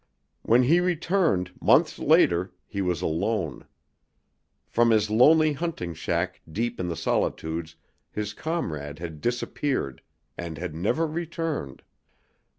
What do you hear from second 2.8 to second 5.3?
was alone. From his